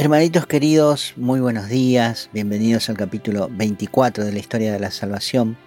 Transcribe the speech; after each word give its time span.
Hermanitos 0.00 0.46
queridos, 0.46 1.12
muy 1.16 1.40
buenos 1.40 1.68
días, 1.68 2.30
bienvenidos 2.32 2.88
al 2.88 2.96
capítulo 2.96 3.50
24 3.52 4.24
de 4.24 4.32
la 4.32 4.38
historia 4.38 4.72
de 4.72 4.80
la 4.80 4.90
salvación. 4.90 5.58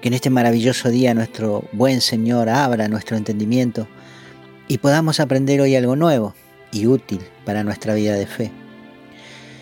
Que 0.00 0.08
en 0.08 0.14
este 0.14 0.28
maravilloso 0.28 0.88
día 0.88 1.14
nuestro 1.14 1.62
buen 1.70 2.00
Señor 2.00 2.48
abra 2.48 2.88
nuestro 2.88 3.16
entendimiento 3.16 3.86
y 4.66 4.78
podamos 4.78 5.20
aprender 5.20 5.60
hoy 5.60 5.76
algo 5.76 5.94
nuevo 5.94 6.34
y 6.72 6.88
útil 6.88 7.20
para 7.44 7.62
nuestra 7.62 7.94
vida 7.94 8.14
de 8.14 8.26
fe. 8.26 8.50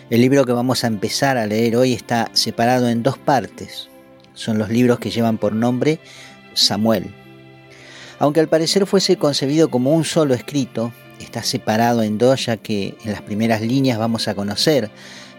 El 0.09 0.21
libro 0.21 0.43
que 0.43 0.53
vamos 0.53 0.83
a 0.83 0.87
empezar 0.87 1.37
a 1.37 1.45
leer 1.45 1.75
hoy 1.75 1.93
está 1.93 2.31
separado 2.33 2.89
en 2.89 3.03
dos 3.03 3.19
partes. 3.19 3.89
Son 4.33 4.57
los 4.57 4.71
libros 4.71 4.97
que 4.97 5.11
llevan 5.11 5.37
por 5.37 5.53
nombre 5.53 5.99
Samuel. 6.55 7.13
Aunque 8.17 8.39
al 8.39 8.49
parecer 8.49 8.87
fuese 8.87 9.17
concebido 9.17 9.69
como 9.69 9.93
un 9.93 10.03
solo 10.03 10.33
escrito, 10.33 10.91
está 11.19 11.43
separado 11.43 12.03
en 12.03 12.17
dos 12.17 12.45
ya 12.45 12.57
que 12.57 12.95
en 13.03 13.11
las 13.11 13.21
primeras 13.21 13.61
líneas 13.61 13.97
vamos 13.97 14.27
a 14.27 14.35
conocer 14.35 14.89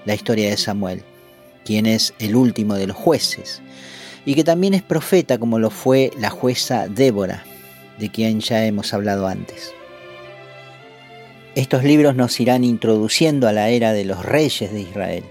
la 0.05 0.15
historia 0.15 0.51
de 0.51 0.57
Samuel, 0.57 1.03
quien 1.65 1.87
es 1.87 2.15
el 2.19 2.34
último 2.37 2.75
de 2.75 2.87
los 2.87 2.97
jueces, 2.97 3.62
y 4.25 4.34
que 4.34 4.45
también 4.45 4.75
es 4.75 4.83
profeta 4.83 5.39
como 5.39 5.59
lo 5.59 5.70
fue 5.70 6.11
la 6.19 6.30
jueza 6.30 6.89
Débora, 6.89 7.45
de 7.98 8.11
quien 8.11 8.41
ya 8.41 8.65
hemos 8.65 8.95
hablado 8.95 9.27
antes. 9.27 9.73
Estos 11.55 11.83
libros 11.83 12.15
nos 12.15 12.39
irán 12.41 12.62
introduciendo 12.62 13.48
a 13.48 13.53
la 13.53 13.69
era 13.69 13.92
de 13.92 14.05
los 14.05 14.25
reyes 14.25 14.73
de 14.73 14.81
Israel. 14.81 15.25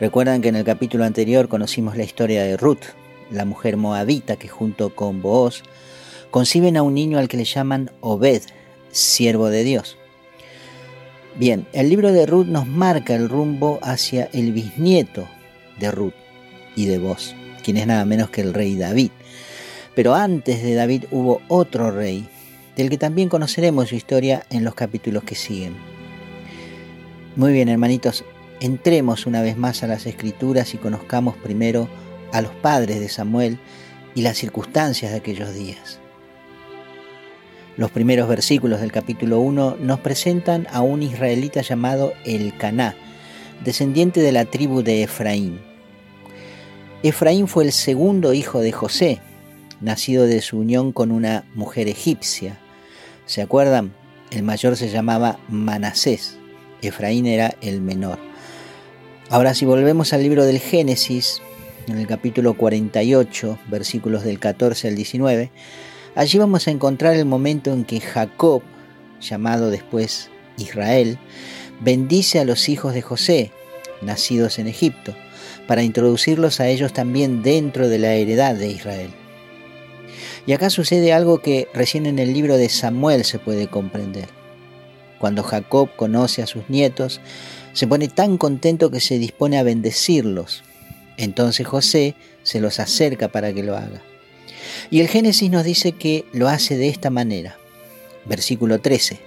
Recuerdan 0.00 0.42
que 0.42 0.48
en 0.48 0.56
el 0.56 0.64
capítulo 0.64 1.04
anterior 1.04 1.48
conocimos 1.48 1.96
la 1.96 2.02
historia 2.02 2.42
de 2.42 2.56
Ruth, 2.56 2.82
la 3.30 3.44
mujer 3.44 3.76
moabita 3.76 4.36
que 4.36 4.48
junto 4.48 4.94
con 4.94 5.22
Booz 5.22 5.62
conciben 6.30 6.76
a 6.76 6.82
un 6.82 6.94
niño 6.94 7.18
al 7.18 7.28
que 7.28 7.36
le 7.36 7.44
llaman 7.44 7.90
Obed, 8.00 8.42
siervo 8.94 9.50
de 9.50 9.64
Dios. 9.64 9.98
Bien, 11.36 11.66
el 11.72 11.88
libro 11.88 12.12
de 12.12 12.26
Ruth 12.26 12.46
nos 12.46 12.66
marca 12.66 13.14
el 13.14 13.28
rumbo 13.28 13.80
hacia 13.82 14.28
el 14.32 14.52
bisnieto 14.52 15.28
de 15.80 15.90
Ruth 15.90 16.14
y 16.76 16.86
de 16.86 16.98
vos, 16.98 17.34
quien 17.62 17.76
es 17.76 17.86
nada 17.86 18.04
menos 18.04 18.30
que 18.30 18.40
el 18.40 18.54
rey 18.54 18.76
David. 18.76 19.10
Pero 19.96 20.14
antes 20.14 20.62
de 20.62 20.74
David 20.74 21.04
hubo 21.10 21.42
otro 21.48 21.90
rey, 21.90 22.28
del 22.76 22.88
que 22.88 22.98
también 22.98 23.28
conoceremos 23.28 23.88
su 23.88 23.96
historia 23.96 24.46
en 24.50 24.64
los 24.64 24.74
capítulos 24.74 25.24
que 25.24 25.34
siguen. 25.34 25.74
Muy 27.36 27.52
bien, 27.52 27.68
hermanitos, 27.68 28.24
entremos 28.60 29.26
una 29.26 29.42
vez 29.42 29.56
más 29.56 29.82
a 29.82 29.88
las 29.88 30.06
escrituras 30.06 30.72
y 30.74 30.78
conozcamos 30.78 31.36
primero 31.36 31.88
a 32.32 32.42
los 32.42 32.52
padres 32.52 33.00
de 33.00 33.08
Samuel 33.08 33.58
y 34.14 34.22
las 34.22 34.38
circunstancias 34.38 35.10
de 35.10 35.18
aquellos 35.18 35.52
días. 35.52 36.00
Los 37.76 37.90
primeros 37.90 38.28
versículos 38.28 38.80
del 38.80 38.92
capítulo 38.92 39.40
1 39.40 39.78
nos 39.80 39.98
presentan 39.98 40.68
a 40.70 40.80
un 40.80 41.02
israelita 41.02 41.60
llamado 41.60 42.12
El 42.24 42.56
Caná, 42.56 42.94
descendiente 43.64 44.20
de 44.20 44.30
la 44.30 44.44
tribu 44.44 44.82
de 44.82 45.02
Efraín. 45.02 45.60
Efraín 47.02 47.48
fue 47.48 47.64
el 47.64 47.72
segundo 47.72 48.32
hijo 48.32 48.60
de 48.60 48.70
José, 48.70 49.20
nacido 49.80 50.24
de 50.26 50.40
su 50.40 50.58
unión 50.58 50.92
con 50.92 51.10
una 51.10 51.44
mujer 51.56 51.88
egipcia. 51.88 52.60
¿Se 53.26 53.42
acuerdan? 53.42 53.92
El 54.30 54.44
mayor 54.44 54.76
se 54.76 54.88
llamaba 54.88 55.40
Manasés, 55.48 56.38
Efraín 56.80 57.26
era 57.26 57.56
el 57.60 57.80
menor. 57.80 58.20
Ahora 59.30 59.52
si 59.52 59.64
volvemos 59.64 60.12
al 60.12 60.22
libro 60.22 60.44
del 60.44 60.60
Génesis, 60.60 61.42
en 61.88 61.98
el 61.98 62.06
capítulo 62.06 62.54
48, 62.54 63.58
versículos 63.68 64.22
del 64.22 64.38
14 64.38 64.88
al 64.88 64.94
19, 64.94 65.50
Allí 66.16 66.38
vamos 66.38 66.68
a 66.68 66.70
encontrar 66.70 67.14
el 67.14 67.24
momento 67.24 67.72
en 67.72 67.84
que 67.84 68.00
Jacob, 68.00 68.62
llamado 69.20 69.70
después 69.70 70.30
Israel, 70.56 71.18
bendice 71.80 72.38
a 72.38 72.44
los 72.44 72.68
hijos 72.68 72.94
de 72.94 73.02
José, 73.02 73.50
nacidos 74.00 74.60
en 74.60 74.68
Egipto, 74.68 75.14
para 75.66 75.82
introducirlos 75.82 76.60
a 76.60 76.68
ellos 76.68 76.92
también 76.92 77.42
dentro 77.42 77.88
de 77.88 77.98
la 77.98 78.14
heredad 78.14 78.54
de 78.54 78.68
Israel. 78.68 79.10
Y 80.46 80.52
acá 80.52 80.70
sucede 80.70 81.12
algo 81.12 81.40
que 81.40 81.68
recién 81.74 82.06
en 82.06 82.20
el 82.20 82.32
libro 82.32 82.56
de 82.58 82.68
Samuel 82.68 83.24
se 83.24 83.40
puede 83.40 83.66
comprender. 83.66 84.28
Cuando 85.18 85.42
Jacob 85.42 85.88
conoce 85.96 86.42
a 86.42 86.46
sus 86.46 86.68
nietos, 86.70 87.20
se 87.72 87.88
pone 87.88 88.06
tan 88.06 88.38
contento 88.38 88.90
que 88.90 89.00
se 89.00 89.18
dispone 89.18 89.58
a 89.58 89.64
bendecirlos. 89.64 90.62
Entonces 91.16 91.66
José 91.66 92.14
se 92.44 92.60
los 92.60 92.78
acerca 92.78 93.28
para 93.28 93.52
que 93.52 93.64
lo 93.64 93.76
haga. 93.76 94.02
Y 94.90 95.00
el 95.00 95.08
Génesis 95.08 95.50
nos 95.50 95.64
dice 95.64 95.92
que 95.92 96.24
lo 96.32 96.48
hace 96.48 96.76
de 96.76 96.88
esta 96.88 97.10
manera. 97.10 97.56
Versículo 98.24 98.80
13. 98.80 99.18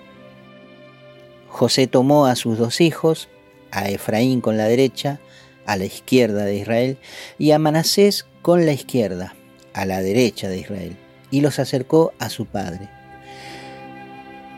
José 1.47 1.88
tomó 1.88 2.25
a 2.28 2.35
sus 2.35 2.58
dos 2.58 2.81
hijos, 2.81 3.30
a 3.72 3.90
Efraín 3.90 4.41
con 4.41 4.57
la 4.57 4.66
derecha, 4.66 5.19
a 5.66 5.75
la 5.75 5.86
izquierda 5.86 6.46
de 6.46 6.56
Israel, 6.56 6.97
y 7.38 7.52
a 7.52 7.59
Manasés 7.59 8.25
con 8.41 8.66
la 8.66 8.74
izquierda, 8.74 9.36
a 9.74 9.86
la 9.86 10.02
derecha 10.02 10.50
de 10.50 10.59
Israel, 10.59 10.96
y 11.31 11.41
los 11.41 11.59
acercó 11.59 12.13
a 12.19 12.30
su 12.30 12.46
padre. 12.46 12.90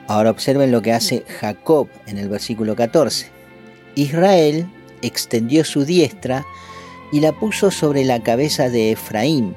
Ahora 0.08 0.32
observen 0.32 0.72
lo 0.72 0.82
que 0.82 0.92
hace 0.92 1.24
Jacob 1.40 1.88
en 2.08 2.18
el 2.18 2.30
versículo 2.30 2.76
14. 2.76 3.28
Israel 3.96 4.68
extendió 5.02 5.64
su 5.64 5.86
diestra 5.86 6.46
y 7.12 7.20
la 7.20 7.32
puso 7.32 7.72
sobre 7.72 8.04
la 8.04 8.22
cabeza 8.22 8.70
de 8.70 8.92
Efraín, 8.92 9.56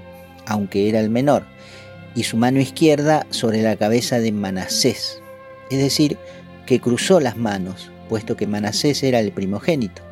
aunque 0.52 0.90
era 0.90 1.00
el 1.00 1.08
menor, 1.08 1.44
y 2.14 2.24
su 2.24 2.36
mano 2.36 2.60
izquierda 2.60 3.26
sobre 3.30 3.62
la 3.62 3.76
cabeza 3.76 4.20
de 4.20 4.32
Manasés, 4.32 5.22
es 5.70 5.78
decir, 5.78 6.18
que 6.66 6.78
cruzó 6.78 7.20
las 7.20 7.38
manos, 7.38 7.90
puesto 8.10 8.36
que 8.36 8.46
Manasés 8.46 9.02
era 9.02 9.18
el 9.18 9.32
primogénito. 9.32 10.02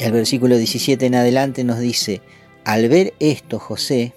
El 0.00 0.10
versículo 0.10 0.56
17 0.56 1.06
en 1.06 1.14
adelante 1.14 1.62
nos 1.62 1.78
dice, 1.78 2.20
al 2.64 2.88
ver 2.88 3.14
esto 3.20 3.60
José, 3.60 4.12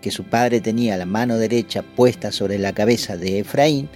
que 0.00 0.12
su 0.12 0.22
padre 0.24 0.60
tenía 0.60 0.96
la 0.96 1.06
mano 1.06 1.36
derecha 1.36 1.82
puesta 1.82 2.30
sobre 2.30 2.58
la 2.58 2.72
cabeza 2.72 3.16
de 3.16 3.40
Efraín, 3.40 3.88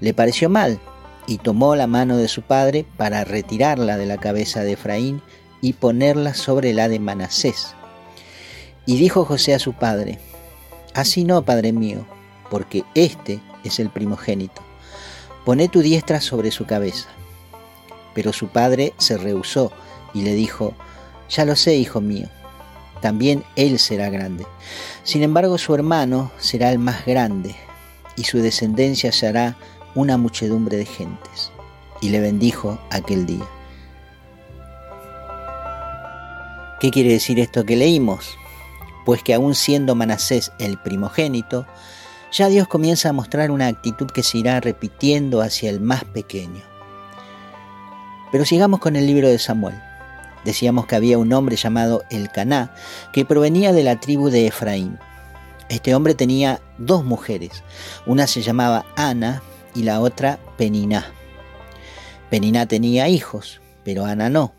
le 0.00 0.12
pareció 0.12 0.50
mal 0.50 0.78
y 1.26 1.38
tomó 1.38 1.76
la 1.76 1.86
mano 1.86 2.18
de 2.18 2.28
su 2.28 2.42
padre 2.42 2.84
para 2.98 3.24
retirarla 3.24 3.96
de 3.96 4.04
la 4.04 4.18
cabeza 4.18 4.64
de 4.64 4.72
Efraín 4.72 5.22
y 5.62 5.72
ponerla 5.72 6.34
sobre 6.34 6.74
la 6.74 6.90
de 6.90 6.98
Manasés. 6.98 7.75
Y 8.86 8.96
dijo 8.98 9.24
José 9.24 9.54
a 9.54 9.58
su 9.58 9.72
padre, 9.72 10.18
Así 10.94 11.24
no, 11.24 11.42
padre 11.42 11.72
mío, 11.72 12.06
porque 12.50 12.84
este 12.94 13.40
es 13.64 13.80
el 13.80 13.90
primogénito. 13.90 14.62
Poné 15.44 15.68
tu 15.68 15.80
diestra 15.80 16.20
sobre 16.20 16.50
su 16.50 16.64
cabeza. 16.64 17.08
Pero 18.14 18.32
su 18.32 18.48
padre 18.48 18.94
se 18.96 19.18
rehusó 19.18 19.72
y 20.14 20.22
le 20.22 20.32
dijo, 20.32 20.72
Ya 21.28 21.44
lo 21.44 21.54
sé, 21.56 21.76
hijo 21.76 22.00
mío, 22.00 22.28
también 23.00 23.44
él 23.56 23.78
será 23.78 24.08
grande. 24.08 24.46
Sin 25.02 25.22
embargo, 25.22 25.58
su 25.58 25.74
hermano 25.74 26.30
será 26.38 26.70
el 26.70 26.78
más 26.78 27.04
grande, 27.04 27.54
y 28.16 28.24
su 28.24 28.38
descendencia 28.38 29.12
será 29.12 29.56
una 29.94 30.16
muchedumbre 30.16 30.76
de 30.76 30.86
gentes. 30.86 31.50
Y 32.00 32.10
le 32.10 32.20
bendijo 32.20 32.78
aquel 32.90 33.26
día. 33.26 33.46
¿Qué 36.80 36.90
quiere 36.90 37.10
decir 37.10 37.40
esto 37.40 37.64
que 37.64 37.76
leímos? 37.76 38.36
Pues 39.06 39.22
que 39.22 39.32
aún 39.32 39.54
siendo 39.54 39.94
Manasés 39.94 40.52
el 40.58 40.78
primogénito, 40.78 41.64
ya 42.32 42.48
Dios 42.48 42.66
comienza 42.66 43.08
a 43.08 43.12
mostrar 43.12 43.52
una 43.52 43.68
actitud 43.68 44.08
que 44.10 44.24
se 44.24 44.38
irá 44.38 44.60
repitiendo 44.60 45.40
hacia 45.40 45.70
el 45.70 45.80
más 45.80 46.02
pequeño. 46.04 46.62
Pero 48.32 48.44
sigamos 48.44 48.80
con 48.80 48.96
el 48.96 49.06
libro 49.06 49.28
de 49.28 49.38
Samuel. 49.38 49.80
Decíamos 50.44 50.86
que 50.86 50.96
había 50.96 51.18
un 51.18 51.32
hombre 51.32 51.54
llamado 51.54 52.02
Elcaná 52.10 52.74
que 53.12 53.24
provenía 53.24 53.72
de 53.72 53.84
la 53.84 54.00
tribu 54.00 54.28
de 54.28 54.48
Efraín. 54.48 54.98
Este 55.68 55.94
hombre 55.94 56.14
tenía 56.14 56.60
dos 56.76 57.04
mujeres, 57.04 57.62
una 58.06 58.26
se 58.26 58.42
llamaba 58.42 58.86
Ana 58.96 59.40
y 59.72 59.84
la 59.84 60.00
otra 60.00 60.40
Peniná. 60.58 61.12
Peniná 62.28 62.66
tenía 62.66 63.08
hijos, 63.08 63.60
pero 63.84 64.04
Ana 64.04 64.30
no. 64.30 64.55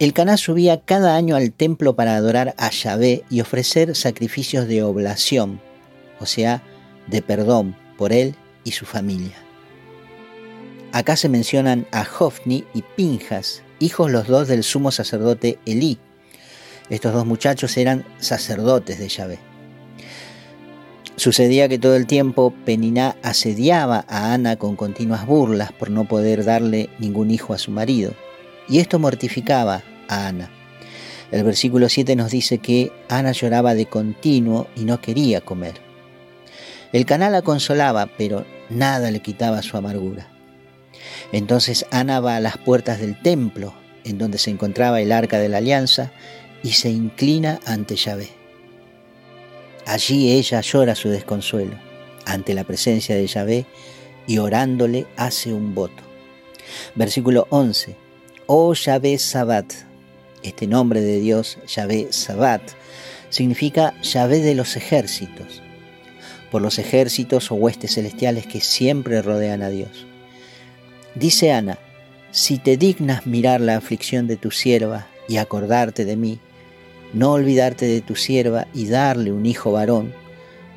El 0.00 0.14
Caná 0.14 0.38
subía 0.38 0.80
cada 0.80 1.14
año 1.14 1.36
al 1.36 1.52
templo 1.52 1.94
para 1.94 2.16
adorar 2.16 2.54
a 2.56 2.70
Yahvé 2.70 3.22
y 3.28 3.42
ofrecer 3.42 3.94
sacrificios 3.94 4.66
de 4.66 4.82
oblación, 4.82 5.60
o 6.18 6.24
sea, 6.24 6.62
de 7.06 7.20
perdón 7.20 7.76
por 7.98 8.14
él 8.14 8.34
y 8.64 8.70
su 8.70 8.86
familia. 8.86 9.36
Acá 10.92 11.16
se 11.16 11.28
mencionan 11.28 11.86
a 11.92 12.06
Hofni 12.18 12.64
y 12.72 12.80
Pinjas, 12.80 13.62
hijos 13.78 14.10
los 14.10 14.26
dos 14.26 14.48
del 14.48 14.64
sumo 14.64 14.90
sacerdote 14.90 15.58
Elí. 15.66 15.98
Estos 16.88 17.12
dos 17.12 17.26
muchachos 17.26 17.76
eran 17.76 18.06
sacerdotes 18.20 18.98
de 18.98 19.08
Yahvé. 19.08 19.38
Sucedía 21.16 21.68
que 21.68 21.78
todo 21.78 21.94
el 21.96 22.06
tiempo 22.06 22.54
Peniná 22.64 23.16
asediaba 23.22 24.06
a 24.08 24.32
Ana 24.32 24.56
con 24.56 24.76
continuas 24.76 25.26
burlas 25.26 25.72
por 25.72 25.90
no 25.90 26.08
poder 26.08 26.46
darle 26.46 26.88
ningún 26.98 27.30
hijo 27.30 27.52
a 27.52 27.58
su 27.58 27.70
marido, 27.70 28.14
y 28.66 28.78
esto 28.78 28.98
mortificaba 28.98 29.82
Ana. 30.10 30.50
El 31.30 31.44
versículo 31.44 31.88
7 31.88 32.16
nos 32.16 32.30
dice 32.30 32.58
que 32.58 32.92
Ana 33.08 33.32
lloraba 33.32 33.74
de 33.74 33.86
continuo 33.86 34.66
y 34.74 34.84
no 34.84 35.00
quería 35.00 35.40
comer. 35.40 35.74
El 36.92 37.06
canal 37.06 37.32
la 37.32 37.42
consolaba, 37.42 38.06
pero 38.18 38.44
nada 38.68 39.10
le 39.10 39.20
quitaba 39.20 39.62
su 39.62 39.76
amargura. 39.76 40.28
Entonces 41.32 41.86
Ana 41.92 42.18
va 42.20 42.36
a 42.36 42.40
las 42.40 42.58
puertas 42.58 42.98
del 42.98 43.20
templo, 43.22 43.72
en 44.04 44.18
donde 44.18 44.38
se 44.38 44.50
encontraba 44.50 45.00
el 45.00 45.12
arca 45.12 45.38
de 45.38 45.48
la 45.48 45.58
alianza, 45.58 46.10
y 46.62 46.72
se 46.72 46.90
inclina 46.90 47.60
ante 47.64 47.94
Yahvé. 47.94 48.28
Allí 49.86 50.32
ella 50.32 50.60
llora 50.60 50.94
su 50.94 51.08
desconsuelo 51.08 51.76
ante 52.26 52.54
la 52.54 52.64
presencia 52.64 53.14
de 53.14 53.26
Yahvé 53.26 53.66
y 54.26 54.38
orándole 54.38 55.06
hace 55.16 55.52
un 55.52 55.74
voto. 55.74 56.02
Versículo 56.94 57.46
11. 57.50 57.96
Oh 58.46 58.74
Yahvé 58.74 59.18
Sabat. 59.18 59.89
Este 60.42 60.66
nombre 60.66 61.00
de 61.00 61.20
Dios, 61.20 61.58
Yahvé 61.66 62.08
Sabat, 62.10 62.62
significa 63.28 63.94
Yahvé 64.02 64.40
de 64.40 64.54
los 64.54 64.76
ejércitos, 64.76 65.62
por 66.50 66.62
los 66.62 66.78
ejércitos 66.78 67.50
o 67.50 67.54
huestes 67.54 67.94
celestiales 67.94 68.46
que 68.46 68.60
siempre 68.60 69.22
rodean 69.22 69.62
a 69.62 69.68
Dios. 69.68 70.06
Dice 71.14 71.52
Ana, 71.52 71.78
si 72.30 72.58
te 72.58 72.76
dignas 72.76 73.26
mirar 73.26 73.60
la 73.60 73.76
aflicción 73.76 74.26
de 74.26 74.36
tu 74.36 74.50
sierva 74.50 75.08
y 75.28 75.36
acordarte 75.36 76.04
de 76.04 76.16
mí, 76.16 76.38
no 77.12 77.32
olvidarte 77.32 77.86
de 77.86 78.00
tu 78.00 78.16
sierva 78.16 78.66
y 78.72 78.86
darle 78.86 79.32
un 79.32 79.46
hijo 79.46 79.72
varón, 79.72 80.14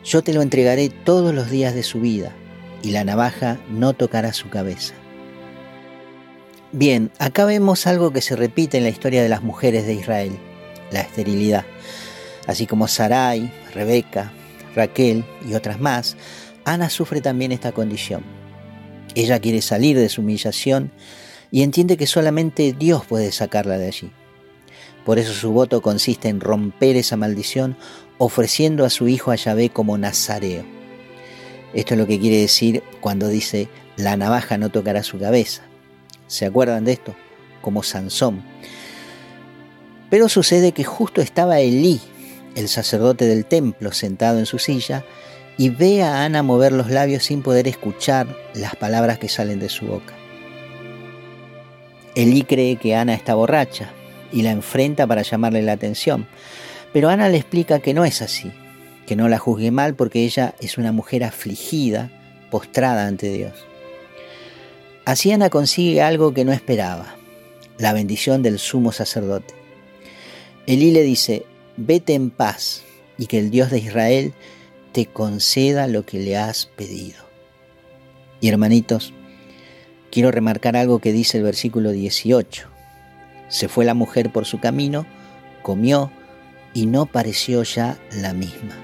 yo 0.03 0.23
te 0.23 0.33
lo 0.33 0.41
entregaré 0.41 0.89
todos 0.89 1.33
los 1.33 1.49
días 1.49 1.73
de 1.73 1.83
su 1.83 2.01
vida, 2.01 2.33
y 2.81 2.91
la 2.91 3.03
navaja 3.03 3.59
no 3.69 3.93
tocará 3.93 4.33
su 4.33 4.49
cabeza. 4.49 4.93
Bien, 6.75 7.11
acá 7.19 7.45
vemos 7.45 7.85
algo 7.85 8.11
que 8.11 8.21
se 8.21 8.35
repite 8.35 8.79
en 8.79 8.83
la 8.83 8.89
historia 8.89 9.21
de 9.21 9.29
las 9.29 9.43
mujeres 9.43 9.85
de 9.85 9.93
Israel, 9.93 10.31
la 10.91 11.01
esterilidad. 11.01 11.65
Así 12.47 12.65
como 12.65 12.87
Sarai, 12.87 13.53
Rebeca, 13.75 14.33
Raquel 14.75 15.23
y 15.47 15.53
otras 15.53 15.79
más, 15.79 16.17
Ana 16.65 16.89
sufre 16.89 17.21
también 17.21 17.51
esta 17.51 17.73
condición. 17.73 18.23
Ella 19.13 19.39
quiere 19.39 19.61
salir 19.61 19.99
de 19.99 20.09
su 20.09 20.21
humillación 20.21 20.91
y 21.51 21.61
entiende 21.61 21.95
que 21.95 22.07
solamente 22.07 22.73
Dios 22.73 23.05
puede 23.05 23.31
sacarla 23.31 23.77
de 23.77 23.85
allí. 23.85 24.11
Por 25.05 25.19
eso 25.19 25.31
su 25.31 25.51
voto 25.51 25.83
consiste 25.83 26.27
en 26.27 26.39
romper 26.39 26.95
esa 26.95 27.17
maldición 27.17 27.77
ofreciendo 28.17 28.83
a 28.83 28.89
su 28.89 29.07
hijo 29.07 29.29
a 29.29 29.35
Yahvé 29.35 29.69
como 29.69 29.95
nazareo. 29.99 30.65
Esto 31.75 31.93
es 31.93 31.99
lo 31.99 32.07
que 32.07 32.19
quiere 32.19 32.37
decir 32.37 32.81
cuando 32.99 33.27
dice 33.27 33.69
la 33.95 34.17
navaja 34.17 34.57
no 34.57 34.69
tocará 34.69 35.03
su 35.03 35.19
cabeza. 35.19 35.61
¿Se 36.33 36.47
acuerdan 36.47 36.83
de 36.83 36.93
esto? 36.93 37.13
Como 37.61 37.83
Sansón. 37.83 38.41
Pero 40.09 40.29
sucede 40.29 40.71
que 40.71 40.83
justo 40.83 41.21
estaba 41.21 41.59
Elí, 41.59 42.01
el 42.55 42.69
sacerdote 42.69 43.27
del 43.27 43.45
templo, 43.45 43.91
sentado 43.91 44.39
en 44.39 44.47
su 44.47 44.57
silla, 44.57 45.05
y 45.59 45.69
ve 45.69 46.01
a 46.01 46.23
Ana 46.23 46.41
mover 46.41 46.71
los 46.71 46.89
labios 46.89 47.25
sin 47.25 47.43
poder 47.43 47.67
escuchar 47.67 48.25
las 48.55 48.75
palabras 48.75 49.19
que 49.19 49.29
salen 49.29 49.59
de 49.59 49.69
su 49.69 49.85
boca. 49.85 50.15
Elí 52.15 52.41
cree 52.41 52.77
que 52.77 52.95
Ana 52.95 53.13
está 53.13 53.35
borracha, 53.35 53.91
y 54.31 54.41
la 54.41 54.49
enfrenta 54.49 55.05
para 55.05 55.21
llamarle 55.21 55.61
la 55.61 55.73
atención. 55.73 56.25
Pero 56.93 57.09
Ana 57.09 57.29
le 57.29 57.37
explica 57.37 57.77
que 57.77 57.93
no 57.93 58.05
es 58.05 58.23
así, 58.23 58.51
que 59.05 59.15
no 59.15 59.29
la 59.29 59.37
juzgue 59.37 59.69
mal 59.69 59.93
porque 59.93 60.23
ella 60.23 60.55
es 60.59 60.79
una 60.79 60.91
mujer 60.91 61.25
afligida, 61.25 62.09
postrada 62.49 63.05
ante 63.05 63.31
Dios. 63.31 63.53
Así 65.05 65.31
Ana 65.31 65.49
consigue 65.49 66.01
algo 66.01 66.33
que 66.33 66.45
no 66.45 66.53
esperaba, 66.53 67.15
la 67.77 67.93
bendición 67.93 68.41
del 68.41 68.57
sumo 68.57 68.91
sacerdote. 68.91 69.53
Elí 70.65 70.91
le 70.91 71.03
dice, 71.03 71.45
vete 71.75 72.13
en 72.13 72.29
paz 72.29 72.83
y 73.17 73.25
que 73.25 73.39
el 73.39 73.49
Dios 73.49 73.69
de 73.69 73.79
Israel 73.79 74.33
te 74.93 75.05
conceda 75.07 75.87
lo 75.87 76.05
que 76.05 76.19
le 76.19 76.37
has 76.37 76.67
pedido. 76.67 77.17
Y 78.39 78.47
hermanitos, 78.47 79.13
quiero 80.09 80.31
remarcar 80.31 80.77
algo 80.77 80.99
que 80.99 81.11
dice 81.11 81.37
el 81.37 81.43
versículo 81.43 81.91
18. 81.91 82.67
Se 83.49 83.67
fue 83.67 83.83
la 83.83 83.93
mujer 83.93 84.31
por 84.31 84.45
su 84.45 84.59
camino, 84.59 85.05
comió 85.63 86.11
y 86.73 86.85
no 86.85 87.07
pareció 87.07 87.63
ya 87.63 87.97
la 88.11 88.33
misma. 88.33 88.77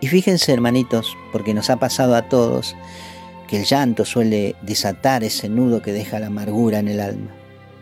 Y 0.00 0.08
fíjense 0.08 0.52
hermanitos, 0.52 1.16
porque 1.32 1.54
nos 1.54 1.70
ha 1.70 1.76
pasado 1.76 2.14
a 2.14 2.28
todos, 2.28 2.76
que 3.48 3.58
el 3.58 3.64
llanto 3.64 4.04
suele 4.04 4.54
desatar 4.62 5.24
ese 5.24 5.48
nudo 5.48 5.82
que 5.82 5.92
deja 5.92 6.20
la 6.20 6.28
amargura 6.28 6.78
en 6.78 6.86
el 6.86 7.00
alma. 7.00 7.34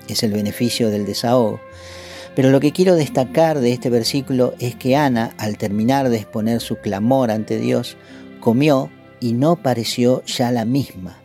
Es 0.08 0.22
el 0.22 0.32
beneficio 0.32 0.88
del 0.88 1.04
desahogo. 1.04 1.60
Pero 2.34 2.50
lo 2.50 2.60
que 2.60 2.72
quiero 2.72 2.94
destacar 2.94 3.60
de 3.60 3.72
este 3.72 3.90
versículo 3.90 4.54
es 4.58 4.76
que 4.76 4.96
Ana, 4.96 5.34
al 5.38 5.58
terminar 5.58 6.08
de 6.08 6.18
exponer 6.18 6.60
su 6.60 6.76
clamor 6.76 7.30
ante 7.30 7.58
Dios, 7.58 7.96
comió 8.40 8.90
y 9.20 9.32
no 9.32 9.56
pareció 9.56 10.22
ya 10.24 10.50
la 10.52 10.64
misma. 10.64 11.18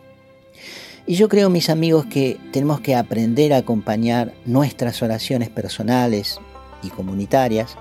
Y 1.06 1.16
yo 1.16 1.28
creo, 1.28 1.50
mis 1.50 1.68
amigos, 1.68 2.06
que 2.06 2.38
tenemos 2.52 2.80
que 2.80 2.94
aprender 2.94 3.52
a 3.52 3.58
acompañar 3.58 4.32
nuestras 4.44 5.02
oraciones 5.02 5.50
personales 5.50 6.38
y 6.82 6.90
comunitarias 6.90 7.76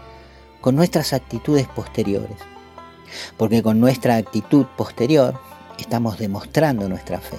con 0.60 0.76
nuestras 0.76 1.14
actitudes 1.14 1.68
posteriores. 1.68 2.38
Porque 3.38 3.64
con 3.64 3.80
nuestra 3.80 4.18
actitud 4.18 4.66
posterior 4.78 5.40
estamos 5.78 6.18
demostrando 6.18 6.88
nuestra 6.90 7.20
fe. 7.20 7.38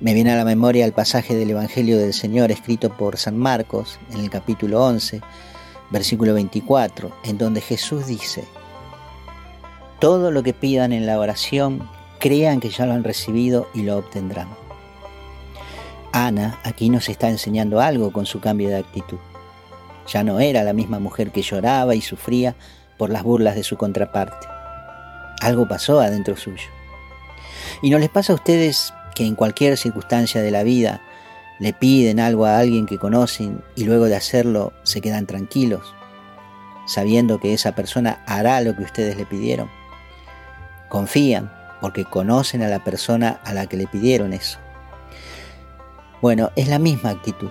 Me 0.00 0.14
viene 0.14 0.32
a 0.32 0.36
la 0.36 0.44
memoria 0.44 0.84
el 0.84 0.92
pasaje 0.92 1.34
del 1.34 1.50
Evangelio 1.50 1.98
del 1.98 2.12
Señor 2.12 2.52
escrito 2.52 2.96
por 2.96 3.16
San 3.16 3.36
Marcos 3.36 3.98
en 4.12 4.20
el 4.20 4.30
capítulo 4.30 4.84
11, 4.84 5.20
versículo 5.90 6.34
24, 6.34 7.10
en 7.24 7.38
donde 7.38 7.60
Jesús 7.60 8.06
dice, 8.06 8.44
Todo 9.98 10.30
lo 10.30 10.44
que 10.44 10.54
pidan 10.54 10.92
en 10.92 11.04
la 11.04 11.18
oración, 11.18 11.88
crean 12.20 12.60
que 12.60 12.70
ya 12.70 12.86
lo 12.86 12.92
han 12.92 13.04
recibido 13.04 13.68
y 13.74 13.82
lo 13.82 13.96
obtendrán. 13.96 14.48
Ana 16.12 16.58
aquí 16.64 16.90
nos 16.90 17.08
está 17.08 17.28
enseñando 17.28 17.80
algo 17.80 18.12
con 18.12 18.24
su 18.24 18.40
cambio 18.40 18.68
de 18.68 18.76
actitud. 18.76 19.18
Ya 20.06 20.24
no 20.24 20.40
era 20.40 20.62
la 20.62 20.72
misma 20.72 20.98
mujer 20.98 21.30
que 21.30 21.42
lloraba 21.42 21.94
y 21.94 22.00
sufría 22.00 22.54
por 22.96 23.10
las 23.10 23.22
burlas 23.24 23.54
de 23.54 23.62
su 23.62 23.76
contraparte. 23.76 24.57
Algo 25.40 25.68
pasó 25.68 26.00
adentro 26.00 26.36
suyo. 26.36 26.68
¿Y 27.82 27.90
no 27.90 27.98
les 27.98 28.08
pasa 28.08 28.32
a 28.32 28.36
ustedes 28.36 28.92
que 29.14 29.24
en 29.24 29.34
cualquier 29.34 29.76
circunstancia 29.76 30.42
de 30.42 30.50
la 30.50 30.62
vida 30.62 31.00
le 31.58 31.72
piden 31.72 32.20
algo 32.20 32.46
a 32.46 32.58
alguien 32.58 32.86
que 32.86 32.98
conocen 32.98 33.62
y 33.74 33.84
luego 33.84 34.06
de 34.06 34.16
hacerlo 34.16 34.72
se 34.84 35.00
quedan 35.00 35.26
tranquilos, 35.26 35.94
sabiendo 36.86 37.40
que 37.40 37.54
esa 37.54 37.72
persona 37.72 38.22
hará 38.26 38.60
lo 38.60 38.76
que 38.76 38.82
ustedes 38.82 39.16
le 39.16 39.26
pidieron? 39.26 39.70
Confían, 40.88 41.52
porque 41.80 42.04
conocen 42.04 42.62
a 42.62 42.68
la 42.68 42.82
persona 42.82 43.40
a 43.44 43.52
la 43.54 43.66
que 43.66 43.76
le 43.76 43.86
pidieron 43.86 44.32
eso. 44.32 44.58
Bueno, 46.20 46.50
es 46.56 46.68
la 46.68 46.78
misma 46.78 47.10
actitud. 47.10 47.50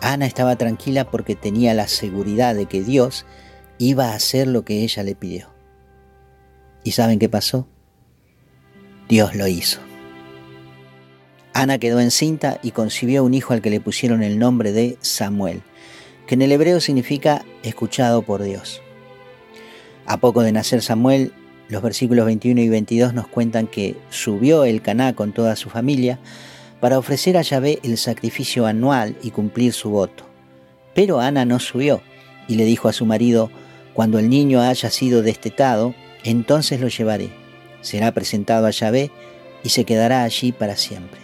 Ana 0.00 0.26
estaba 0.26 0.56
tranquila 0.56 1.04
porque 1.04 1.36
tenía 1.36 1.74
la 1.74 1.86
seguridad 1.86 2.54
de 2.54 2.66
que 2.66 2.82
Dios 2.82 3.24
iba 3.78 4.10
a 4.10 4.14
hacer 4.14 4.48
lo 4.48 4.64
que 4.64 4.82
ella 4.82 5.02
le 5.02 5.14
pidió. 5.14 5.53
¿Y 6.84 6.92
saben 6.92 7.18
qué 7.18 7.28
pasó? 7.28 7.66
Dios 9.08 9.34
lo 9.34 9.48
hizo. 9.48 9.80
Ana 11.54 11.78
quedó 11.78 12.00
encinta 12.00 12.58
y 12.62 12.72
concibió 12.72 13.24
un 13.24 13.32
hijo 13.32 13.54
al 13.54 13.62
que 13.62 13.70
le 13.70 13.80
pusieron 13.80 14.22
el 14.22 14.38
nombre 14.38 14.72
de 14.72 14.98
Samuel, 15.00 15.62
que 16.26 16.34
en 16.34 16.42
el 16.42 16.52
hebreo 16.52 16.80
significa 16.80 17.44
escuchado 17.62 18.22
por 18.22 18.42
Dios. 18.42 18.82
A 20.06 20.18
poco 20.18 20.42
de 20.42 20.52
nacer 20.52 20.82
Samuel, 20.82 21.32
los 21.68 21.82
versículos 21.82 22.26
21 22.26 22.60
y 22.60 22.68
22 22.68 23.14
nos 23.14 23.26
cuentan 23.28 23.66
que 23.66 23.96
subió 24.10 24.64
el 24.64 24.82
Caná 24.82 25.14
con 25.14 25.32
toda 25.32 25.56
su 25.56 25.70
familia 25.70 26.18
para 26.80 26.98
ofrecer 26.98 27.38
a 27.38 27.42
Yahvé 27.42 27.78
el 27.82 27.96
sacrificio 27.96 28.66
anual 28.66 29.16
y 29.22 29.30
cumplir 29.30 29.72
su 29.72 29.90
voto. 29.90 30.26
Pero 30.94 31.20
Ana 31.20 31.46
no 31.46 31.58
subió 31.60 32.02
y 32.46 32.56
le 32.56 32.64
dijo 32.66 32.88
a 32.88 32.92
su 32.92 33.06
marido, 33.06 33.50
cuando 33.94 34.18
el 34.18 34.28
niño 34.28 34.60
haya 34.60 34.90
sido 34.90 35.22
destetado, 35.22 35.94
entonces 36.24 36.80
lo 36.80 36.88
llevaré. 36.88 37.30
Será 37.80 38.12
presentado 38.12 38.66
a 38.66 38.70
Yahvé 38.70 39.10
y 39.62 39.68
se 39.68 39.84
quedará 39.84 40.24
allí 40.24 40.52
para 40.52 40.76
siempre. 40.76 41.20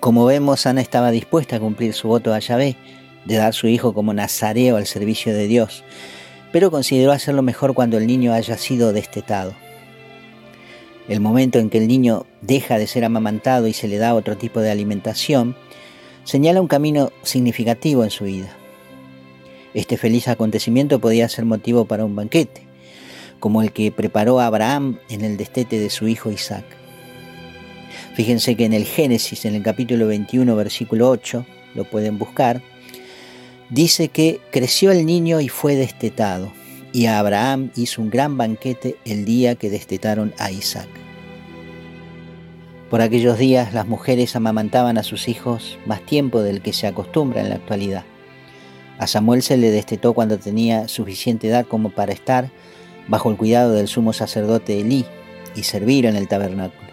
Como 0.00 0.24
vemos, 0.24 0.66
Ana 0.66 0.80
estaba 0.80 1.10
dispuesta 1.10 1.56
a 1.56 1.60
cumplir 1.60 1.92
su 1.92 2.08
voto 2.08 2.32
a 2.32 2.38
Yahvé, 2.38 2.76
de 3.24 3.36
dar 3.36 3.54
su 3.54 3.66
hijo 3.66 3.92
como 3.92 4.14
nazareo 4.14 4.76
al 4.76 4.86
servicio 4.86 5.34
de 5.34 5.48
Dios, 5.48 5.82
pero 6.52 6.70
consideró 6.70 7.12
hacerlo 7.12 7.42
mejor 7.42 7.74
cuando 7.74 7.98
el 7.98 8.06
niño 8.06 8.32
haya 8.32 8.56
sido 8.56 8.92
destetado. 8.92 9.54
El 11.08 11.20
momento 11.20 11.58
en 11.58 11.70
que 11.70 11.78
el 11.78 11.88
niño 11.88 12.26
deja 12.40 12.78
de 12.78 12.86
ser 12.86 13.04
amamantado 13.04 13.66
y 13.66 13.72
se 13.72 13.88
le 13.88 13.98
da 13.98 14.14
otro 14.14 14.36
tipo 14.36 14.60
de 14.60 14.70
alimentación, 14.70 15.56
señala 16.24 16.60
un 16.60 16.68
camino 16.68 17.12
significativo 17.22 18.04
en 18.04 18.10
su 18.10 18.24
vida. 18.24 18.48
Este 19.74 19.96
feliz 19.96 20.28
acontecimiento 20.28 21.00
podía 21.00 21.28
ser 21.28 21.44
motivo 21.44 21.84
para 21.84 22.04
un 22.04 22.16
banquete, 22.16 22.62
como 23.40 23.62
el 23.62 23.72
que 23.72 23.92
preparó 23.92 24.40
Abraham 24.40 24.98
en 25.08 25.24
el 25.24 25.36
destete 25.36 25.78
de 25.78 25.90
su 25.90 26.08
hijo 26.08 26.30
Isaac. 26.30 26.64
Fíjense 28.14 28.56
que 28.56 28.64
en 28.64 28.72
el 28.72 28.84
Génesis, 28.84 29.44
en 29.44 29.54
el 29.54 29.62
capítulo 29.62 30.06
21, 30.06 30.56
versículo 30.56 31.10
8, 31.10 31.44
lo 31.74 31.84
pueden 31.84 32.18
buscar, 32.18 32.62
dice 33.70 34.08
que 34.08 34.40
creció 34.50 34.90
el 34.90 35.04
niño 35.04 35.40
y 35.40 35.48
fue 35.48 35.74
destetado, 35.74 36.52
y 36.92 37.06
Abraham 37.06 37.70
hizo 37.76 38.00
un 38.00 38.10
gran 38.10 38.38
banquete 38.38 38.96
el 39.04 39.24
día 39.24 39.54
que 39.54 39.70
destetaron 39.70 40.32
a 40.38 40.50
Isaac. 40.50 40.88
Por 42.90 43.00
aquellos 43.00 43.36
días 43.36 43.74
las 43.74 43.86
mujeres 43.86 44.36
amamantaban 44.36 44.96
a 44.96 45.02
sus 45.02 45.28
hijos 45.28 45.78
más 45.86 46.00
tiempo 46.06 46.40
del 46.42 46.62
que 46.62 46.72
se 46.72 46.86
acostumbra 46.86 47.40
en 47.40 47.48
la 47.48 47.56
actualidad. 47.56 48.04
A 48.98 49.06
Samuel 49.06 49.42
se 49.42 49.56
le 49.56 49.70
destetó 49.70 50.14
cuando 50.14 50.38
tenía 50.38 50.88
suficiente 50.88 51.48
edad 51.48 51.66
como 51.66 51.90
para 51.90 52.12
estar 52.12 52.50
bajo 53.08 53.30
el 53.30 53.36
cuidado 53.36 53.72
del 53.72 53.88
sumo 53.88 54.12
sacerdote 54.12 54.80
Elí 54.80 55.04
y 55.54 55.62
servir 55.62 56.06
en 56.06 56.16
el 56.16 56.28
tabernáculo. 56.28 56.86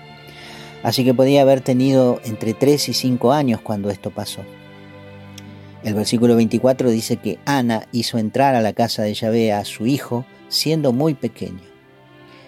Así 0.83 1.03
que 1.05 1.13
podía 1.13 1.41
haber 1.41 1.61
tenido 1.61 2.19
entre 2.25 2.53
3 2.53 2.89
y 2.89 2.93
5 2.93 3.31
años 3.31 3.61
cuando 3.61 3.89
esto 3.89 4.11
pasó. 4.11 4.41
El 5.83 5.95
versículo 5.95 6.35
24 6.35 6.89
dice 6.89 7.17
que 7.17 7.39
Ana 7.45 7.87
hizo 7.91 8.17
entrar 8.17 8.55
a 8.55 8.61
la 8.61 8.73
casa 8.73 9.03
de 9.03 9.13
Yahvé 9.13 9.51
a 9.51 9.65
su 9.65 9.85
hijo 9.85 10.25
siendo 10.47 10.93
muy 10.93 11.13
pequeño. 11.13 11.61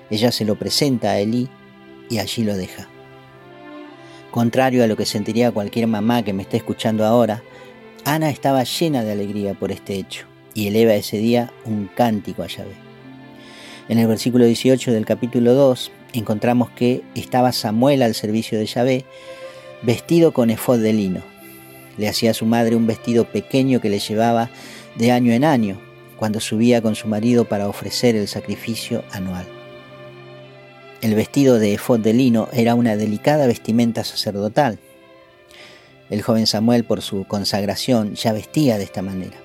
Ella 0.09 0.31
se 0.31 0.45
lo 0.45 0.55
presenta 0.55 1.11
a 1.11 1.19
Elí 1.19 1.49
y 2.09 2.19
allí 2.19 2.43
lo 2.43 2.55
deja. 2.55 2.87
Contrario 4.31 4.83
a 4.83 4.87
lo 4.87 4.95
que 4.95 5.05
sentiría 5.05 5.51
cualquier 5.51 5.87
mamá 5.87 6.23
que 6.23 6.33
me 6.33 6.43
esté 6.43 6.57
escuchando 6.57 7.05
ahora, 7.05 7.41
Ana 8.03 8.29
estaba 8.29 8.63
llena 8.63 9.03
de 9.03 9.13
alegría 9.13 9.53
por 9.53 9.71
este 9.71 9.95
hecho 9.95 10.27
y 10.53 10.67
eleva 10.67 10.93
ese 10.93 11.17
día 11.17 11.51
un 11.65 11.89
cántico 11.93 12.43
a 12.43 12.47
Yahvé. 12.47 12.84
En 13.87 13.99
el 13.99 14.07
versículo 14.07 14.45
18 14.45 14.91
del 14.91 15.05
capítulo 15.05 15.53
2 15.53 15.91
encontramos 16.13 16.71
que 16.71 17.03
estaba 17.13 17.51
Samuel 17.51 18.01
al 18.01 18.15
servicio 18.15 18.57
de 18.57 18.65
Yahvé, 18.65 19.05
vestido 19.83 20.33
con 20.33 20.49
efod 20.49 20.79
de 20.79 20.93
lino. 20.93 21.21
Le 21.97 22.09
hacía 22.09 22.31
a 22.31 22.33
su 22.33 22.45
madre 22.45 22.75
un 22.75 22.87
vestido 22.87 23.25
pequeño 23.25 23.79
que 23.81 23.89
le 23.89 23.99
llevaba 23.99 24.49
de 24.95 25.11
año 25.11 25.33
en 25.33 25.43
año, 25.43 25.79
cuando 26.17 26.39
subía 26.39 26.81
con 26.81 26.95
su 26.95 27.07
marido 27.07 27.45
para 27.45 27.67
ofrecer 27.67 28.15
el 28.15 28.27
sacrificio 28.27 29.03
anual. 29.11 29.45
El 31.01 31.13
vestido 31.13 31.59
de 31.59 31.73
efod 31.73 31.99
de 31.99 32.13
lino 32.13 32.49
era 32.53 32.73
una 32.73 32.95
delicada 32.95 33.45
vestimenta 33.45 34.03
sacerdotal, 34.03 34.79
el 36.09 36.21
joven 36.21 36.45
Samuel, 36.45 36.83
por 36.83 37.01
su 37.01 37.25
consagración, 37.25 38.13
ya 38.15 38.31
vestía 38.31 38.77
de 38.77 38.83
esta 38.83 39.01
manera. 39.01 39.44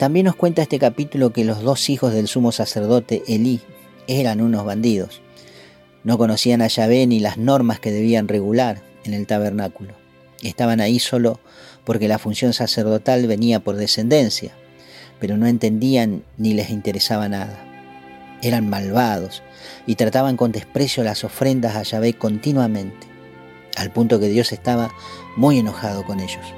También 0.00 0.24
nos 0.24 0.34
cuenta 0.34 0.62
este 0.62 0.78
capítulo 0.78 1.30
que 1.30 1.44
los 1.44 1.60
dos 1.60 1.90
hijos 1.90 2.14
del 2.14 2.26
sumo 2.26 2.52
sacerdote 2.52 3.22
Elí 3.28 3.60
eran 4.06 4.40
unos 4.40 4.64
bandidos. 4.64 5.20
No 6.04 6.16
conocían 6.16 6.62
a 6.62 6.68
Yahvé 6.68 7.06
ni 7.06 7.20
las 7.20 7.36
normas 7.36 7.80
que 7.80 7.92
debían 7.92 8.26
regular 8.26 8.80
en 9.04 9.12
el 9.12 9.26
tabernáculo. 9.26 9.92
Estaban 10.42 10.80
ahí 10.80 11.00
solo 11.00 11.38
porque 11.84 12.08
la 12.08 12.18
función 12.18 12.54
sacerdotal 12.54 13.26
venía 13.26 13.60
por 13.60 13.76
descendencia, 13.76 14.52
pero 15.18 15.36
no 15.36 15.46
entendían 15.46 16.22
ni 16.38 16.54
les 16.54 16.70
interesaba 16.70 17.28
nada. 17.28 17.62
Eran 18.40 18.70
malvados 18.70 19.42
y 19.86 19.96
trataban 19.96 20.38
con 20.38 20.50
desprecio 20.50 21.04
las 21.04 21.24
ofrendas 21.24 21.76
a 21.76 21.82
Yahvé 21.82 22.14
continuamente 22.14 23.06
al 23.76 23.92
punto 23.92 24.18
que 24.18 24.30
Dios 24.30 24.52
estaba 24.52 24.94
muy 25.36 25.58
enojado 25.58 26.06
con 26.06 26.20
ellos. 26.20 26.54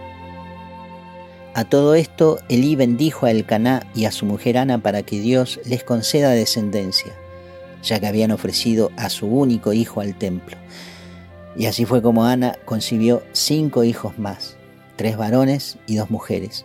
A 1.54 1.64
todo 1.64 1.94
esto, 1.94 2.38
Elí 2.48 2.76
bendijo 2.76 3.26
a 3.26 3.30
Elcaná 3.30 3.86
y 3.94 4.06
a 4.06 4.12
su 4.12 4.24
mujer 4.24 4.56
Ana 4.56 4.78
para 4.78 5.02
que 5.02 5.20
Dios 5.20 5.60
les 5.66 5.84
conceda 5.84 6.30
descendencia, 6.30 7.12
ya 7.82 8.00
que 8.00 8.06
habían 8.06 8.30
ofrecido 8.30 8.90
a 8.96 9.10
su 9.10 9.26
único 9.26 9.74
hijo 9.74 10.00
al 10.00 10.16
templo. 10.16 10.56
Y 11.54 11.66
así 11.66 11.84
fue 11.84 12.00
como 12.00 12.24
Ana 12.24 12.56
concibió 12.64 13.22
cinco 13.32 13.84
hijos 13.84 14.18
más, 14.18 14.56
tres 14.96 15.18
varones 15.18 15.76
y 15.86 15.96
dos 15.96 16.08
mujeres. 16.08 16.64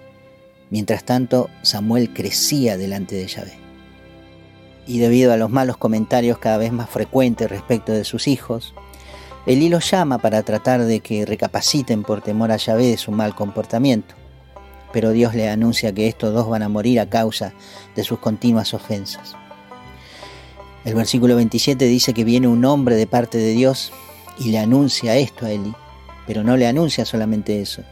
Mientras 0.70 1.04
tanto, 1.04 1.50
Samuel 1.64 2.14
crecía 2.14 2.78
delante 2.78 3.18
de 3.18 3.28
Yahvé. 3.28 3.60
Y 4.86 5.00
debido 5.00 5.34
a 5.34 5.38
los 5.38 5.50
malos 5.50 5.76
comentarios 5.76 6.38
cada 6.38 6.58
vez 6.58 6.72
más 6.72 6.90
frecuentes 6.90 7.50
respecto 7.50 7.92
de 7.92 8.06
sus 8.06 8.30
hijos, 8.30 8.74
Elí 9.46 9.68
los 9.68 9.90
llama 9.92 10.18
para 10.20 10.44
tratar 10.44 10.86
de 10.86 11.02
que 11.02 11.26
recapaciten 11.26 12.04
por 12.04 12.22
temor 12.22 12.54
a 12.54 12.58
Yahvé 12.58 12.88
de 12.88 12.98
su 12.98 13.12
mal 13.12 13.36
comportamiento, 13.36 14.16
pero 14.92 15.12
Dios 15.12 15.36
le 15.36 15.50
anuncia 15.50 15.94
que 15.94 16.08
estos 16.08 16.34
dos 16.34 16.50
van 16.50 16.64
a 16.64 16.70
morir 16.70 17.00
a 17.00 17.10
causa 17.10 17.54
de 17.96 18.04
sus 18.04 18.20
continuas 18.20 18.74
ofensas. 18.74 19.36
El 20.86 20.96
versículo 20.96 21.36
27 21.36 21.86
dice 21.86 22.14
que 22.14 22.24
viene 22.24 22.48
un 22.48 22.64
hombre 22.64 22.96
de 22.96 23.08
parte 23.08 23.38
de 23.38 23.52
Dios 23.52 23.92
y 24.40 24.52
le 24.52 24.60
anuncia 24.60 25.18
esto 25.18 25.46
a 25.46 25.52
Eli, 25.52 25.74
pero 26.26 26.44
no 26.44 26.56
le 26.56 26.68
anuncia 26.68 27.06
solamente 27.06 27.62
eso, 27.62 27.84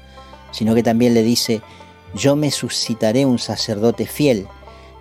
sino 0.52 0.74
que 0.76 0.84
también 0.84 1.14
le 1.14 1.24
dice, 1.24 1.62
yo 2.14 2.36
me 2.36 2.52
suscitaré 2.52 3.26
un 3.26 3.40
sacerdote 3.40 4.06
fiel 4.06 4.48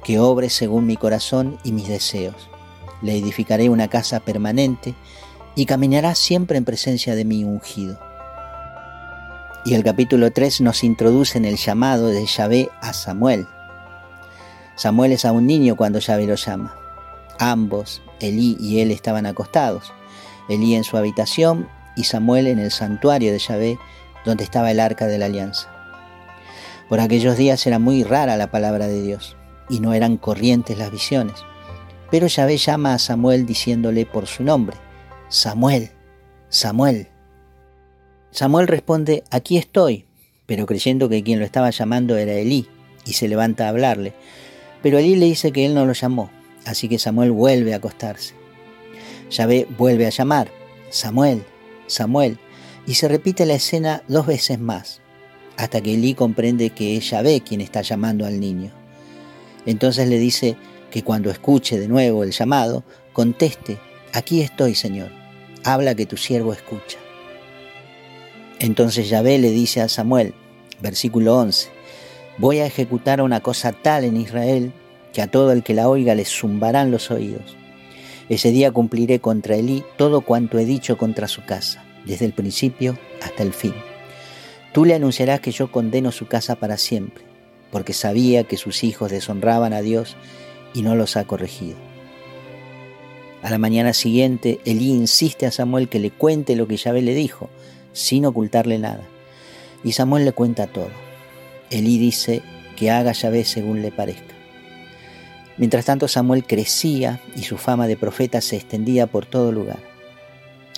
que 0.02 0.18
obre 0.18 0.50
según 0.50 0.86
mi 0.86 0.96
corazón 0.96 1.58
y 1.64 1.72
mis 1.72 1.88
deseos. 1.88 2.50
Le 3.02 3.16
edificaré 3.16 3.68
una 3.68 3.88
casa 3.88 4.20
permanente 4.20 4.94
y 5.54 5.66
caminará 5.66 6.14
siempre 6.14 6.58
en 6.58 6.64
presencia 6.64 7.14
de 7.14 7.24
mi 7.24 7.44
ungido. 7.44 7.98
Y 9.66 9.72
el 9.72 9.82
capítulo 9.82 10.30
3 10.30 10.60
nos 10.60 10.84
introduce 10.84 11.38
en 11.38 11.46
el 11.46 11.56
llamado 11.56 12.08
de 12.08 12.26
Yahvé 12.26 12.68
a 12.82 12.92
Samuel. 12.92 13.46
Samuel 14.76 15.12
es 15.12 15.24
a 15.24 15.32
un 15.32 15.46
niño 15.46 15.74
cuando 15.74 16.00
Yahvé 16.00 16.26
lo 16.26 16.34
llama. 16.34 16.76
Ambos, 17.38 18.02
Elí 18.20 18.58
y 18.60 18.80
él, 18.80 18.90
estaban 18.90 19.24
acostados. 19.24 19.90
Elí 20.50 20.74
en 20.74 20.84
su 20.84 20.98
habitación 20.98 21.66
y 21.96 22.04
Samuel 22.04 22.46
en 22.46 22.58
el 22.58 22.70
santuario 22.70 23.32
de 23.32 23.38
Yahvé, 23.38 23.78
donde 24.26 24.44
estaba 24.44 24.70
el 24.70 24.80
arca 24.80 25.06
de 25.06 25.16
la 25.16 25.26
alianza. 25.26 25.70
Por 26.90 27.00
aquellos 27.00 27.38
días 27.38 27.66
era 27.66 27.78
muy 27.78 28.04
rara 28.04 28.36
la 28.36 28.50
palabra 28.50 28.86
de 28.86 29.00
Dios 29.00 29.34
y 29.70 29.80
no 29.80 29.94
eran 29.94 30.18
corrientes 30.18 30.76
las 30.76 30.90
visiones. 30.90 31.36
Pero 32.10 32.26
Yahvé 32.26 32.58
llama 32.58 32.92
a 32.92 32.98
Samuel 32.98 33.46
diciéndole 33.46 34.04
por 34.04 34.26
su 34.26 34.42
nombre. 34.42 34.76
Samuel, 35.30 35.90
Samuel. 36.50 37.13
Samuel 38.34 38.66
responde, 38.66 39.22
aquí 39.30 39.58
estoy, 39.58 40.06
pero 40.46 40.66
creyendo 40.66 41.08
que 41.08 41.22
quien 41.22 41.38
lo 41.38 41.44
estaba 41.44 41.70
llamando 41.70 42.16
era 42.16 42.32
Elí, 42.32 42.66
y 43.06 43.12
se 43.12 43.28
levanta 43.28 43.66
a 43.66 43.68
hablarle. 43.68 44.12
Pero 44.82 44.98
Elí 44.98 45.14
le 45.14 45.26
dice 45.26 45.52
que 45.52 45.64
él 45.64 45.72
no 45.72 45.86
lo 45.86 45.92
llamó, 45.92 46.30
así 46.66 46.88
que 46.88 46.98
Samuel 46.98 47.30
vuelve 47.30 47.74
a 47.74 47.76
acostarse. 47.76 48.34
Yahvé 49.30 49.68
vuelve 49.78 50.06
a 50.06 50.10
llamar, 50.10 50.50
Samuel, 50.90 51.44
Samuel, 51.86 52.38
y 52.88 52.94
se 52.94 53.06
repite 53.06 53.46
la 53.46 53.54
escena 53.54 54.02
dos 54.08 54.26
veces 54.26 54.58
más, 54.58 55.00
hasta 55.56 55.80
que 55.80 55.94
Elí 55.94 56.14
comprende 56.14 56.70
que 56.70 56.96
es 56.96 57.08
Yahvé 57.10 57.40
quien 57.40 57.60
está 57.60 57.82
llamando 57.82 58.26
al 58.26 58.40
niño. 58.40 58.72
Entonces 59.64 60.08
le 60.08 60.18
dice 60.18 60.56
que 60.90 61.04
cuando 61.04 61.30
escuche 61.30 61.78
de 61.78 61.86
nuevo 61.86 62.24
el 62.24 62.32
llamado, 62.32 62.82
conteste 63.12 63.78
Aquí 64.12 64.40
estoy, 64.40 64.74
Señor, 64.74 65.12
habla 65.62 65.94
que 65.94 66.04
tu 66.06 66.16
siervo 66.16 66.52
escucha. 66.52 67.03
Entonces 68.58 69.08
Yahvé 69.08 69.38
le 69.38 69.50
dice 69.50 69.80
a 69.80 69.88
Samuel, 69.88 70.34
versículo 70.80 71.36
11, 71.36 71.68
voy 72.38 72.58
a 72.58 72.66
ejecutar 72.66 73.20
una 73.20 73.40
cosa 73.40 73.72
tal 73.72 74.04
en 74.04 74.16
Israel 74.16 74.72
que 75.12 75.22
a 75.22 75.26
todo 75.26 75.52
el 75.52 75.62
que 75.62 75.74
la 75.74 75.88
oiga 75.88 76.14
le 76.14 76.24
zumbarán 76.24 76.90
los 76.90 77.10
oídos. 77.10 77.56
Ese 78.28 78.50
día 78.50 78.70
cumpliré 78.70 79.20
contra 79.20 79.56
Elí 79.56 79.84
todo 79.96 80.22
cuanto 80.22 80.58
he 80.58 80.64
dicho 80.64 80.96
contra 80.96 81.28
su 81.28 81.44
casa, 81.44 81.84
desde 82.06 82.24
el 82.24 82.32
principio 82.32 82.98
hasta 83.22 83.42
el 83.42 83.52
fin. 83.52 83.74
Tú 84.72 84.84
le 84.84 84.94
anunciarás 84.94 85.40
que 85.40 85.52
yo 85.52 85.70
condeno 85.70 86.10
su 86.10 86.26
casa 86.26 86.56
para 86.56 86.78
siempre, 86.78 87.24
porque 87.70 87.92
sabía 87.92 88.44
que 88.44 88.56
sus 88.56 88.82
hijos 88.82 89.10
deshonraban 89.10 89.72
a 89.72 89.82
Dios 89.82 90.16
y 90.74 90.82
no 90.82 90.96
los 90.96 91.16
ha 91.16 91.24
corregido. 91.24 91.76
A 93.42 93.50
la 93.50 93.58
mañana 93.58 93.92
siguiente, 93.92 94.58
Elí 94.64 94.88
insiste 94.90 95.44
a 95.44 95.50
Samuel 95.50 95.88
que 95.88 95.98
le 95.98 96.10
cuente 96.10 96.56
lo 96.56 96.66
que 96.66 96.78
Yahvé 96.78 97.02
le 97.02 97.14
dijo, 97.14 97.50
sin 97.94 98.26
ocultarle 98.26 98.78
nada. 98.78 99.04
Y 99.82 99.92
Samuel 99.92 100.26
le 100.26 100.32
cuenta 100.32 100.66
todo. 100.66 100.90
Elí 101.70 101.96
dice 101.98 102.42
que 102.76 102.90
haga 102.90 103.12
Yahvé 103.12 103.44
según 103.44 103.80
le 103.80 103.90
parezca. 103.90 104.34
Mientras 105.56 105.86
tanto, 105.86 106.08
Samuel 106.08 106.44
crecía 106.44 107.20
y 107.36 107.42
su 107.42 107.56
fama 107.56 107.86
de 107.86 107.96
profeta 107.96 108.42
se 108.42 108.56
extendía 108.56 109.06
por 109.06 109.24
todo 109.24 109.52
lugar. 109.52 109.78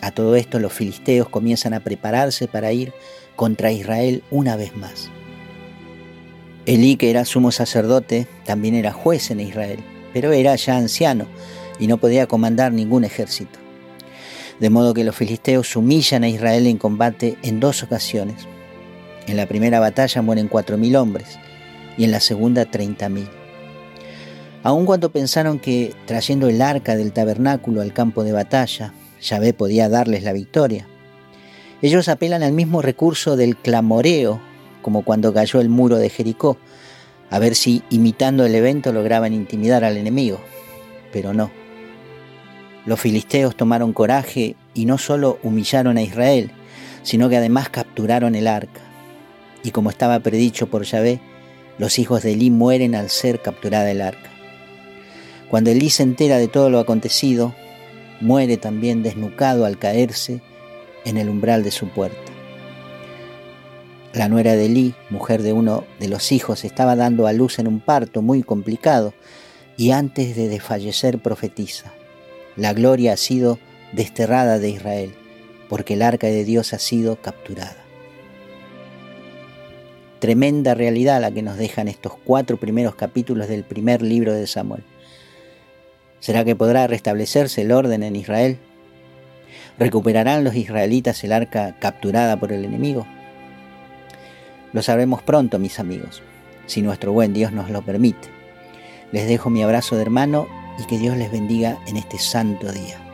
A 0.02 0.10
todo 0.10 0.36
esto, 0.36 0.60
los 0.60 0.72
filisteos 0.72 1.28
comienzan 1.28 1.72
a 1.74 1.80
prepararse 1.80 2.46
para 2.46 2.72
ir 2.72 2.92
contra 3.34 3.72
Israel 3.72 4.22
una 4.30 4.56
vez 4.56 4.76
más. 4.76 5.10
Elí, 6.66 6.96
que 6.96 7.10
era 7.10 7.24
sumo 7.24 7.52
sacerdote, 7.52 8.26
también 8.44 8.74
era 8.74 8.92
juez 8.92 9.30
en 9.30 9.40
Israel, 9.40 9.78
pero 10.12 10.32
era 10.32 10.54
ya 10.56 10.76
anciano 10.76 11.26
y 11.78 11.86
no 11.86 11.96
podía 11.98 12.26
comandar 12.26 12.72
ningún 12.72 13.04
ejército. 13.04 13.65
De 14.60 14.70
modo 14.70 14.94
que 14.94 15.04
los 15.04 15.14
filisteos 15.14 15.76
humillan 15.76 16.24
a 16.24 16.28
Israel 16.28 16.66
en 16.66 16.78
combate 16.78 17.36
en 17.42 17.60
dos 17.60 17.82
ocasiones. 17.82 18.46
En 19.26 19.36
la 19.36 19.46
primera 19.46 19.80
batalla 19.80 20.22
mueren 20.22 20.48
cuatro 20.48 20.78
mil 20.78 20.96
hombres 20.96 21.38
y 21.98 22.04
en 22.04 22.10
la 22.10 22.20
segunda 22.20 22.64
treinta 22.64 23.08
mil. 23.08 23.28
Aun 24.62 24.86
cuando 24.86 25.10
pensaron 25.10 25.58
que 25.58 25.94
trayendo 26.06 26.48
el 26.48 26.62
arca 26.62 26.96
del 26.96 27.12
tabernáculo 27.12 27.82
al 27.82 27.92
campo 27.92 28.24
de 28.24 28.32
batalla, 28.32 28.94
Yahvé 29.20 29.52
podía 29.52 29.88
darles 29.88 30.22
la 30.22 30.32
victoria, 30.32 30.86
ellos 31.82 32.08
apelan 32.08 32.42
al 32.42 32.52
mismo 32.52 32.80
recurso 32.80 33.36
del 33.36 33.56
clamoreo, 33.56 34.40
como 34.80 35.02
cuando 35.02 35.34
cayó 35.34 35.60
el 35.60 35.68
muro 35.68 35.96
de 35.98 36.08
Jericó, 36.08 36.56
a 37.28 37.38
ver 37.38 37.54
si 37.54 37.82
imitando 37.90 38.46
el 38.46 38.54
evento 38.54 38.92
lograban 38.92 39.34
intimidar 39.34 39.84
al 39.84 39.98
enemigo, 39.98 40.40
pero 41.12 41.34
no. 41.34 41.50
Los 42.86 43.00
filisteos 43.00 43.56
tomaron 43.56 43.92
coraje 43.92 44.56
y 44.72 44.86
no 44.86 44.96
solo 44.96 45.38
humillaron 45.42 45.96
a 45.96 46.02
Israel, 46.02 46.52
sino 47.02 47.28
que 47.28 47.36
además 47.36 47.68
capturaron 47.68 48.34
el 48.34 48.46
arca. 48.46 48.80
Y 49.62 49.72
como 49.72 49.90
estaba 49.90 50.20
predicho 50.20 50.68
por 50.68 50.84
Yahvé, 50.84 51.20
los 51.78 51.98
hijos 51.98 52.22
de 52.22 52.32
Elí 52.32 52.50
mueren 52.50 52.94
al 52.94 53.10
ser 53.10 53.42
capturada 53.42 53.90
el 53.90 54.00
arca. 54.00 54.30
Cuando 55.50 55.70
Elí 55.70 55.90
se 55.90 56.04
entera 56.04 56.38
de 56.38 56.48
todo 56.48 56.70
lo 56.70 56.78
acontecido, 56.78 57.54
muere 58.20 58.56
también 58.56 59.02
desnucado 59.02 59.66
al 59.66 59.78
caerse 59.78 60.40
en 61.04 61.18
el 61.18 61.28
umbral 61.28 61.62
de 61.62 61.70
su 61.70 61.88
puerta. 61.88 62.32
La 64.12 64.28
nuera 64.28 64.54
de 64.54 64.66
Elí, 64.66 64.94
mujer 65.10 65.42
de 65.42 65.52
uno 65.52 65.84
de 66.00 66.08
los 66.08 66.32
hijos, 66.32 66.64
estaba 66.64 66.96
dando 66.96 67.26
a 67.26 67.32
luz 67.32 67.58
en 67.58 67.68
un 67.68 67.80
parto 67.80 68.22
muy 68.22 68.42
complicado 68.42 69.12
y 69.76 69.90
antes 69.90 70.34
de 70.36 70.48
desfallecer 70.48 71.18
profetiza, 71.18 71.92
la 72.56 72.72
gloria 72.72 73.12
ha 73.12 73.16
sido 73.16 73.58
desterrada 73.92 74.58
de 74.58 74.70
Israel, 74.70 75.14
porque 75.68 75.94
el 75.94 76.02
arca 76.02 76.26
de 76.26 76.44
Dios 76.44 76.72
ha 76.72 76.78
sido 76.78 77.16
capturada. 77.16 77.76
Tremenda 80.18 80.74
realidad 80.74 81.20
la 81.20 81.30
que 81.30 81.42
nos 81.42 81.58
dejan 81.58 81.88
estos 81.88 82.14
cuatro 82.24 82.56
primeros 82.56 82.94
capítulos 82.94 83.48
del 83.48 83.64
primer 83.64 84.00
libro 84.00 84.32
de 84.32 84.46
Samuel. 84.46 84.82
¿Será 86.20 86.44
que 86.44 86.56
podrá 86.56 86.86
restablecerse 86.86 87.60
el 87.62 87.72
orden 87.72 88.02
en 88.02 88.16
Israel? 88.16 88.58
¿Recuperarán 89.78 90.42
los 90.42 90.54
israelitas 90.54 91.22
el 91.22 91.32
arca 91.32 91.76
capturada 91.78 92.38
por 92.38 92.52
el 92.52 92.64
enemigo? 92.64 93.06
Lo 94.72 94.82
sabremos 94.82 95.22
pronto, 95.22 95.58
mis 95.58 95.78
amigos, 95.78 96.22
si 96.66 96.80
nuestro 96.80 97.12
buen 97.12 97.34
Dios 97.34 97.52
nos 97.52 97.70
lo 97.70 97.82
permite. 97.82 98.28
Les 99.12 99.28
dejo 99.28 99.50
mi 99.50 99.62
abrazo 99.62 99.96
de 99.96 100.02
hermano 100.02 100.48
y 100.78 100.84
que 100.84 100.98
Dios 100.98 101.16
les 101.16 101.30
bendiga 101.30 101.78
en 101.86 101.96
este 101.96 102.18
santo 102.18 102.72
día. 102.72 103.05